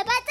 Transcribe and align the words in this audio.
all 0.00 0.06
about 0.06 0.29